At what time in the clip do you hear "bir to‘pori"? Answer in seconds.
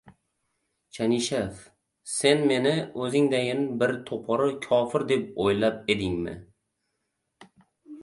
3.83-4.51